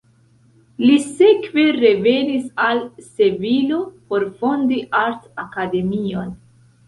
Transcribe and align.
Li 0.83 0.93
sekve 1.17 1.65
revenis 1.75 2.47
al 2.69 2.81
Sevilo 3.09 3.79
por 4.13 4.27
fondi 4.41 4.79
art-akademion. 5.03 6.35